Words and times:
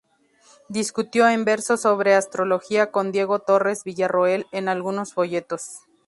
Discutió 0.67 1.29
en 1.29 1.45
verso 1.45 1.77
sobre 1.77 2.15
astrología 2.15 2.89
con 2.89 3.11
Diego 3.11 3.37
Torres 3.37 3.83
Villarroel 3.83 4.47
en 4.51 4.67
algunos 4.67 5.13
folletos. 5.13 5.81